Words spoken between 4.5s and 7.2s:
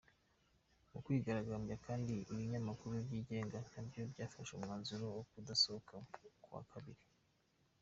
umwanzuro wo kudasohoka ku wa kabiri.